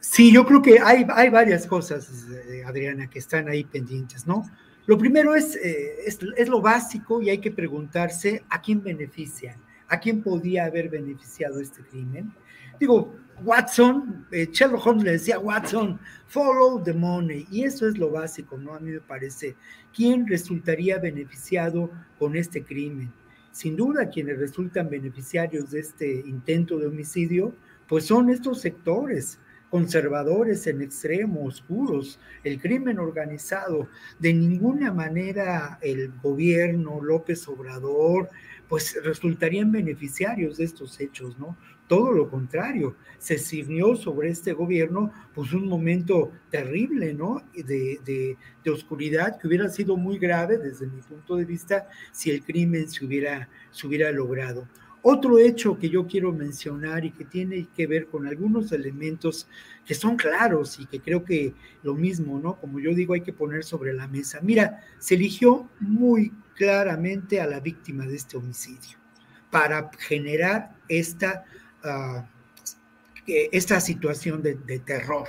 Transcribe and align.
Sí, 0.00 0.32
yo 0.32 0.46
creo 0.46 0.62
que 0.62 0.78
hay, 0.78 1.06
hay 1.08 1.30
varias 1.30 1.66
cosas, 1.66 2.08
eh, 2.30 2.62
Adriana, 2.64 3.08
que 3.08 3.18
están 3.18 3.48
ahí 3.48 3.64
pendientes, 3.64 4.26
¿no? 4.26 4.44
Lo 4.86 4.96
primero 4.96 5.34
es, 5.34 5.56
eh, 5.56 5.96
es, 6.06 6.18
es, 6.36 6.48
lo 6.48 6.60
básico 6.60 7.20
y 7.20 7.30
hay 7.30 7.38
que 7.38 7.50
preguntarse 7.50 8.44
a 8.48 8.60
quién 8.60 8.82
beneficia, 8.82 9.58
a 9.88 9.98
quién 9.98 10.22
podía 10.22 10.64
haber 10.64 10.88
beneficiado 10.88 11.60
este 11.60 11.82
crimen. 11.82 12.32
Digo, 12.78 13.14
Watson, 13.42 14.26
eh, 14.30 14.48
Sherlock 14.50 14.86
Holmes 14.86 15.04
le 15.04 15.12
decía 15.12 15.38
Watson, 15.38 15.98
follow 16.26 16.82
the 16.82 16.92
money, 16.92 17.46
y 17.50 17.64
eso 17.64 17.88
es 17.88 17.98
lo 17.98 18.10
básico, 18.10 18.56
¿no? 18.56 18.74
A 18.74 18.80
mí 18.80 18.92
me 18.92 19.00
parece, 19.00 19.56
¿quién 19.94 20.26
resultaría 20.26 20.98
beneficiado 20.98 21.90
con 22.18 22.36
este 22.36 22.62
crimen? 22.62 23.12
Sin 23.52 23.76
duda, 23.76 24.08
quienes 24.10 24.38
resultan 24.38 24.88
beneficiarios 24.88 25.70
de 25.70 25.80
este 25.80 26.20
intento 26.26 26.78
de 26.78 26.86
homicidio, 26.86 27.54
pues 27.88 28.04
son 28.04 28.30
estos 28.30 28.60
sectores, 28.60 29.38
conservadores 29.70 30.66
en 30.66 30.82
extremo, 30.82 31.44
oscuros, 31.44 32.18
el 32.44 32.60
crimen 32.60 32.98
organizado. 32.98 33.88
De 34.18 34.32
ninguna 34.32 34.92
manera 34.92 35.78
el 35.82 36.12
gobierno, 36.22 37.00
López 37.02 37.46
Obrador, 37.48 38.30
pues 38.68 38.98
resultarían 39.02 39.70
beneficiarios 39.70 40.56
de 40.56 40.64
estos 40.64 41.00
hechos, 41.00 41.38
¿no? 41.38 41.56
Todo 41.88 42.10
lo 42.10 42.28
contrario, 42.28 42.96
se 43.18 43.38
sirvió 43.38 43.94
sobre 43.94 44.30
este 44.30 44.52
gobierno 44.52 45.12
pues 45.34 45.52
un 45.52 45.68
momento 45.68 46.32
terrible, 46.50 47.14
¿no? 47.14 47.44
De, 47.54 48.00
de, 48.04 48.36
de, 48.64 48.70
oscuridad 48.70 49.38
que 49.38 49.46
hubiera 49.46 49.68
sido 49.68 49.96
muy 49.96 50.18
grave 50.18 50.58
desde 50.58 50.86
mi 50.88 51.00
punto 51.00 51.36
de 51.36 51.44
vista 51.44 51.88
si 52.10 52.32
el 52.32 52.42
crimen 52.42 52.88
se 52.88 53.04
hubiera, 53.04 53.48
se 53.70 53.86
hubiera 53.86 54.10
logrado. 54.10 54.66
Otro 55.08 55.38
hecho 55.38 55.78
que 55.78 55.88
yo 55.88 56.08
quiero 56.08 56.32
mencionar 56.32 57.04
y 57.04 57.12
que 57.12 57.24
tiene 57.24 57.68
que 57.76 57.86
ver 57.86 58.08
con 58.08 58.26
algunos 58.26 58.72
elementos 58.72 59.46
que 59.86 59.94
son 59.94 60.16
claros 60.16 60.80
y 60.80 60.86
que 60.86 60.98
creo 60.98 61.22
que 61.24 61.54
lo 61.84 61.94
mismo, 61.94 62.40
¿no? 62.40 62.56
Como 62.56 62.80
yo 62.80 62.92
digo, 62.92 63.14
hay 63.14 63.20
que 63.20 63.32
poner 63.32 63.62
sobre 63.62 63.92
la 63.92 64.08
mesa. 64.08 64.40
Mira, 64.42 64.80
se 64.98 65.14
eligió 65.14 65.70
muy 65.78 66.32
claramente 66.56 67.40
a 67.40 67.46
la 67.46 67.60
víctima 67.60 68.04
de 68.04 68.16
este 68.16 68.36
homicidio 68.36 68.98
para 69.48 69.92
generar 69.96 70.74
esta, 70.88 71.44
uh, 71.84 72.24
esta 73.26 73.80
situación 73.80 74.42
de 74.42 74.80
terror, 74.84 75.28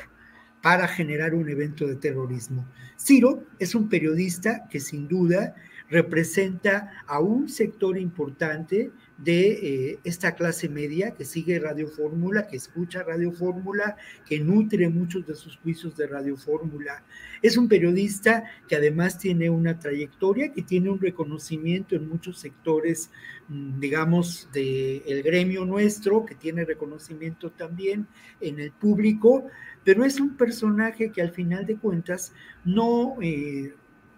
para 0.64 0.88
generar 0.88 1.36
un 1.36 1.48
evento 1.50 1.86
de 1.86 1.98
terrorismo. 1.98 2.66
Ciro 3.00 3.44
es 3.60 3.76
un 3.76 3.90
periodista 3.90 4.68
que 4.72 4.80
sin 4.80 5.08
duda 5.08 5.54
representa 5.88 7.04
a 7.06 7.20
un 7.20 7.48
sector 7.48 7.98
importante 7.98 8.92
de 9.18 9.50
eh, 9.50 10.00
esta 10.04 10.36
clase 10.36 10.70
media 10.70 11.12
que 11.12 11.26
sigue 11.26 11.60
Radio 11.60 11.88
Fórmula, 11.88 12.48
que 12.48 12.58
escucha 12.58 13.04
Radio 13.04 13.32
Fórmula, 13.32 13.98
que 14.28 14.40
nutre 14.40 14.90
muchos 14.90 15.26
de 15.26 15.36
sus 15.36 15.58
juicios 15.58 15.98
de 15.98 16.08
Radio 16.08 16.38
Fórmula. 16.38 17.04
Es 17.42 17.58
un 17.58 17.68
periodista 17.68 18.44
que 18.68 18.76
además 18.76 19.18
tiene 19.18 19.50
una 19.50 19.80
trayectoria, 19.80 20.52
que 20.54 20.62
tiene 20.62 20.90
un 20.90 21.00
reconocimiento 21.00 21.96
en 21.96 22.08
muchos 22.08 22.40
sectores, 22.40 23.10
mm, 23.48 23.80
digamos, 23.80 24.50
del 24.54 25.02
el 25.08 25.24
gremio 25.24 25.66
nuestro, 25.66 26.26
que 26.26 26.36
tiene 26.36 26.64
reconocimiento 26.64 27.50
también 27.52 28.08
en 28.40 28.60
el 28.60 28.72
público, 28.72 29.48
pero 29.84 30.06
es 30.06 30.20
un 30.20 30.38
personaje 30.38 31.12
que 31.12 31.22
al 31.22 31.32
final 31.32 31.66
de 31.66 31.78
cuentas 31.78 32.34
no, 32.66 33.16
eh, 33.22 33.74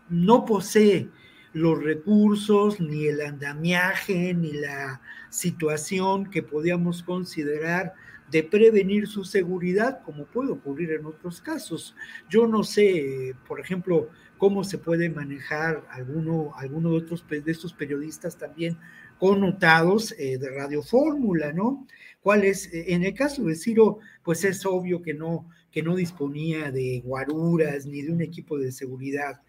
no 0.09 0.43
posee 0.43 1.09
los 1.53 1.81
recursos, 1.81 2.79
ni 2.79 3.07
el 3.07 3.21
andamiaje, 3.21 4.33
ni 4.33 4.53
la 4.53 5.01
situación 5.29 6.29
que 6.29 6.43
podíamos 6.43 7.03
considerar 7.03 7.93
de 8.31 8.43
prevenir 8.43 9.07
su 9.07 9.25
seguridad, 9.25 10.01
como 10.03 10.25
puede 10.25 10.51
ocurrir 10.51 10.91
en 10.91 11.05
otros 11.05 11.41
casos. 11.41 11.95
Yo 12.29 12.47
no 12.47 12.63
sé, 12.63 13.35
por 13.47 13.59
ejemplo, 13.59 14.09
cómo 14.37 14.63
se 14.63 14.77
puede 14.77 15.09
manejar 15.09 15.85
alguno, 15.89 16.51
alguno 16.55 16.91
de, 16.91 16.97
otros, 16.97 17.25
de 17.27 17.51
estos 17.51 17.73
periodistas 17.73 18.37
también 18.37 18.77
connotados 19.17 20.13
eh, 20.17 20.37
de 20.37 20.49
Radio 20.49 20.81
Fórmula, 20.81 21.51
¿no? 21.51 21.85
¿Cuál 22.21 22.45
es? 22.45 22.69
En 22.71 23.03
el 23.03 23.13
caso 23.13 23.43
de 23.43 23.55
Ciro, 23.55 23.99
pues 24.23 24.43
es 24.43 24.65
obvio 24.65 25.01
que 25.01 25.13
no, 25.13 25.49
que 25.71 25.83
no 25.83 25.95
disponía 25.95 26.71
de 26.71 27.01
guaruras 27.03 27.85
ni 27.85 28.01
de 28.01 28.13
un 28.13 28.21
equipo 28.21 28.57
de 28.57 28.71
seguridad 28.71 29.41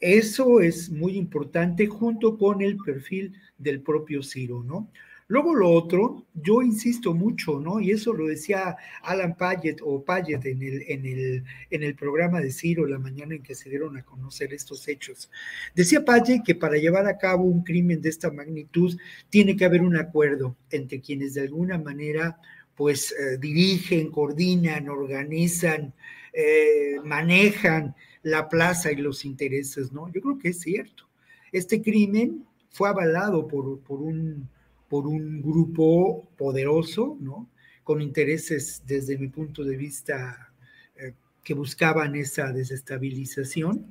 eso 0.00 0.60
es 0.60 0.90
muy 0.90 1.16
importante 1.16 1.86
junto 1.86 2.36
con 2.36 2.60
el 2.60 2.76
perfil 2.76 3.34
del 3.58 3.80
propio 3.80 4.22
Ciro, 4.22 4.62
¿no? 4.62 4.90
Luego 5.28 5.56
lo 5.56 5.70
otro, 5.70 6.24
yo 6.34 6.62
insisto 6.62 7.12
mucho, 7.12 7.58
¿no? 7.58 7.80
Y 7.80 7.90
eso 7.90 8.12
lo 8.12 8.28
decía 8.28 8.76
Alan 9.02 9.36
Payet 9.36 9.78
o 9.82 10.04
Payet 10.04 10.44
en 10.46 10.62
el, 10.62 10.82
en 10.86 11.04
el, 11.04 11.44
en 11.70 11.82
el 11.82 11.96
programa 11.96 12.40
de 12.40 12.52
Ciro 12.52 12.86
la 12.86 13.00
mañana 13.00 13.34
en 13.34 13.42
que 13.42 13.56
se 13.56 13.68
dieron 13.68 13.96
a 13.96 14.04
conocer 14.04 14.54
estos 14.54 14.86
hechos. 14.86 15.28
Decía 15.74 16.04
Payet 16.04 16.44
que 16.44 16.54
para 16.54 16.76
llevar 16.76 17.06
a 17.08 17.18
cabo 17.18 17.42
un 17.42 17.64
crimen 17.64 18.00
de 18.00 18.08
esta 18.08 18.30
magnitud 18.30 18.96
tiene 19.28 19.56
que 19.56 19.64
haber 19.64 19.82
un 19.82 19.96
acuerdo 19.96 20.56
entre 20.70 21.00
quienes 21.00 21.34
de 21.34 21.40
alguna 21.40 21.76
manera 21.76 22.38
pues 22.76 23.12
eh, 23.12 23.38
dirigen, 23.38 24.12
coordinan, 24.12 24.88
organizan, 24.88 25.92
eh, 26.38 27.00
manejan 27.02 27.94
la 28.22 28.46
plaza 28.50 28.92
y 28.92 28.96
los 28.96 29.24
intereses, 29.24 29.90
¿no? 29.90 30.12
Yo 30.12 30.20
creo 30.20 30.38
que 30.38 30.50
es 30.50 30.60
cierto. 30.60 31.08
Este 31.50 31.80
crimen 31.80 32.44
fue 32.68 32.90
avalado 32.90 33.48
por, 33.48 33.80
por, 33.80 34.02
un, 34.02 34.46
por 34.86 35.06
un 35.06 35.40
grupo 35.40 36.28
poderoso, 36.36 37.16
¿no? 37.20 37.48
Con 37.82 38.02
intereses, 38.02 38.82
desde 38.86 39.16
mi 39.16 39.28
punto 39.28 39.64
de 39.64 39.78
vista, 39.78 40.52
eh, 40.96 41.14
que 41.42 41.54
buscaban 41.54 42.14
esa 42.16 42.52
desestabilización. 42.52 43.90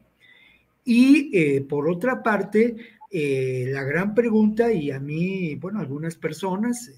Y 0.84 1.36
eh, 1.36 1.62
por 1.62 1.90
otra 1.90 2.22
parte, 2.22 2.76
la 3.12 3.84
gran 3.84 4.14
pregunta, 4.14 4.72
y 4.72 4.92
a 4.92 5.00
mí, 5.00 5.56
bueno, 5.56 5.80
algunas 5.80 6.16
personas 6.16 6.92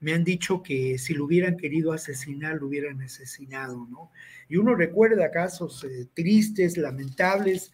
me 0.00 0.14
han 0.14 0.24
dicho 0.24 0.62
que 0.62 0.98
si 0.98 1.14
lo 1.14 1.26
hubieran 1.26 1.56
querido 1.56 1.92
asesinar, 1.92 2.56
lo 2.56 2.66
hubieran 2.66 3.02
asesinado, 3.02 3.86
¿no? 3.90 4.10
Y 4.48 4.56
uno 4.56 4.74
recuerda 4.74 5.30
casos 5.30 5.84
eh, 5.84 6.08
tristes, 6.14 6.78
lamentables, 6.78 7.72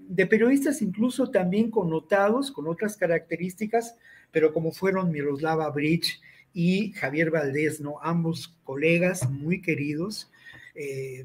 de 0.00 0.26
periodistas 0.26 0.82
incluso 0.82 1.30
también 1.30 1.70
connotados, 1.70 2.52
con 2.52 2.68
otras 2.68 2.96
características, 2.96 3.96
pero 4.30 4.52
como 4.52 4.72
fueron 4.72 5.10
Miroslava 5.10 5.68
Bridge 5.70 6.20
y 6.52 6.92
Javier 6.92 7.30
Valdés, 7.30 7.80
¿no? 7.80 7.96
Ambos 8.02 8.56
colegas 8.64 9.28
muy 9.30 9.62
queridos, 9.62 10.30
eh, 10.74 11.24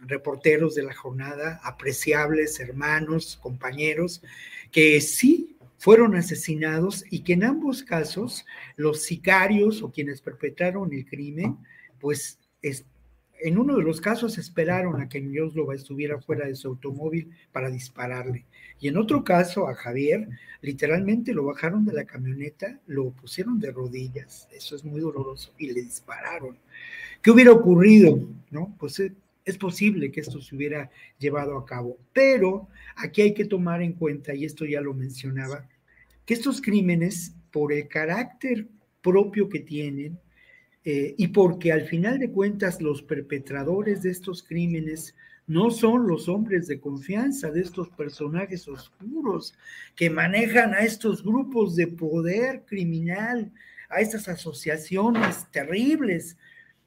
reporteros 0.00 0.74
de 0.74 0.82
la 0.82 0.94
jornada, 0.94 1.60
apreciables, 1.62 2.60
hermanos, 2.60 3.38
compañeros, 3.40 4.22
que 4.70 5.00
sí 5.00 5.53
fueron 5.84 6.16
asesinados 6.16 7.04
y 7.10 7.20
que 7.24 7.34
en 7.34 7.44
ambos 7.44 7.82
casos 7.82 8.46
los 8.74 9.02
sicarios 9.02 9.82
o 9.82 9.92
quienes 9.92 10.22
perpetraron 10.22 10.90
el 10.94 11.04
crimen, 11.04 11.58
pues 12.00 12.38
es, 12.62 12.86
en 13.38 13.58
uno 13.58 13.76
de 13.76 13.82
los 13.82 14.00
casos 14.00 14.38
esperaron 14.38 14.98
a 14.98 15.10
que 15.10 15.20
Miroslova 15.20 15.74
estuviera 15.74 16.18
fuera 16.22 16.46
de 16.46 16.54
su 16.54 16.68
automóvil 16.68 17.32
para 17.52 17.68
dispararle. 17.68 18.46
Y 18.80 18.88
en 18.88 18.96
otro 18.96 19.24
caso, 19.24 19.68
a 19.68 19.74
Javier, 19.74 20.26
literalmente 20.62 21.34
lo 21.34 21.44
bajaron 21.44 21.84
de 21.84 21.92
la 21.92 22.06
camioneta, 22.06 22.80
lo 22.86 23.10
pusieron 23.10 23.60
de 23.60 23.70
rodillas, 23.70 24.48
eso 24.54 24.76
es 24.76 24.86
muy 24.86 25.02
doloroso, 25.02 25.52
y 25.58 25.70
le 25.70 25.82
dispararon. 25.82 26.56
¿Qué 27.20 27.30
hubiera 27.30 27.52
ocurrido? 27.52 28.26
¿No? 28.50 28.74
Pues 28.80 29.00
eh, 29.00 29.12
es 29.44 29.58
posible 29.58 30.10
que 30.10 30.20
esto 30.20 30.40
se 30.40 30.56
hubiera 30.56 30.90
llevado 31.18 31.58
a 31.58 31.66
cabo, 31.66 31.98
pero 32.14 32.68
aquí 32.96 33.20
hay 33.20 33.34
que 33.34 33.44
tomar 33.44 33.82
en 33.82 33.92
cuenta, 33.92 34.34
y 34.34 34.46
esto 34.46 34.64
ya 34.64 34.80
lo 34.80 34.94
mencionaba, 34.94 35.68
que 36.24 36.34
estos 36.34 36.60
crímenes, 36.60 37.34
por 37.50 37.72
el 37.72 37.88
carácter 37.88 38.68
propio 39.02 39.48
que 39.48 39.60
tienen, 39.60 40.18
eh, 40.84 41.14
y 41.16 41.28
porque 41.28 41.72
al 41.72 41.82
final 41.82 42.18
de 42.18 42.30
cuentas 42.30 42.82
los 42.82 43.02
perpetradores 43.02 44.02
de 44.02 44.10
estos 44.10 44.42
crímenes 44.42 45.14
no 45.46 45.70
son 45.70 46.06
los 46.06 46.28
hombres 46.28 46.66
de 46.66 46.80
confianza 46.80 47.50
de 47.50 47.60
estos 47.60 47.88
personajes 47.90 48.68
oscuros 48.68 49.54
que 49.94 50.10
manejan 50.10 50.74
a 50.74 50.80
estos 50.80 51.22
grupos 51.22 51.76
de 51.76 51.86
poder 51.86 52.64
criminal, 52.66 53.52
a 53.88 54.00
estas 54.00 54.28
asociaciones 54.28 55.46
terribles. 55.50 56.36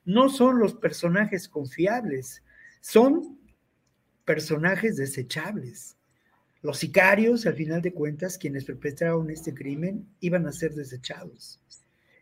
No 0.06 0.30
son 0.30 0.60
los 0.60 0.74
personajes 0.74 1.48
confiables, 1.48 2.44
son 2.82 3.40
personajes 4.26 4.98
desechables. 4.98 5.97
Los 6.62 6.80
sicarios, 6.80 7.46
al 7.46 7.56
final 7.56 7.82
de 7.82 7.94
cuentas, 7.94 8.38
quienes 8.38 8.66
perpetraron 8.66 9.30
este 9.30 9.54
crimen, 9.54 10.08
iban 10.20 10.48
a 10.48 10.52
ser 10.52 10.74
desechados. 10.74 11.60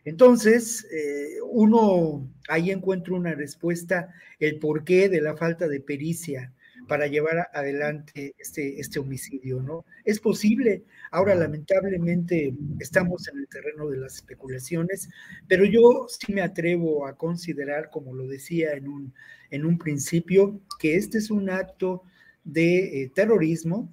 Entonces, 0.04 0.86
eh, 0.92 1.38
uno 1.50 2.30
ahí 2.48 2.70
encuentra 2.70 3.14
una 3.14 3.34
respuesta, 3.34 4.14
el 4.38 4.58
porqué 4.58 5.08
de 5.08 5.20
la 5.20 5.36
falta 5.36 5.66
de 5.66 5.80
pericia 5.80 6.52
para 6.86 7.08
llevar 7.08 7.48
adelante 7.52 8.34
este, 8.38 8.78
este 8.78 9.00
homicidio, 9.00 9.60
¿no? 9.60 9.84
Es 10.04 10.20
posible, 10.20 10.84
ahora 11.10 11.34
lamentablemente 11.34 12.54
estamos 12.78 13.26
en 13.26 13.38
el 13.38 13.48
terreno 13.48 13.88
de 13.88 13.96
las 13.96 14.14
especulaciones, 14.14 15.08
pero 15.48 15.64
yo 15.64 16.06
sí 16.08 16.32
me 16.32 16.42
atrevo 16.42 17.06
a 17.06 17.16
considerar, 17.16 17.90
como 17.90 18.14
lo 18.14 18.28
decía 18.28 18.74
en 18.74 18.86
un, 18.86 19.14
en 19.50 19.64
un 19.64 19.78
principio, 19.78 20.60
que 20.78 20.94
este 20.94 21.18
es 21.18 21.32
un 21.32 21.50
acto 21.50 22.04
de 22.44 23.02
eh, 23.02 23.10
terrorismo 23.12 23.92